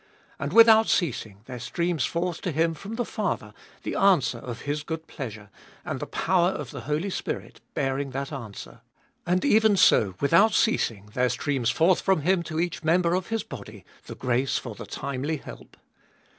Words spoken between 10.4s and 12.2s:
ceasing, there streams forth